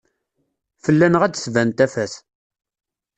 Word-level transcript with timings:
Fell-aneɣ 0.83 1.21
ad 1.23 1.31
d-tban 1.33 1.69
tafat. 1.77 2.13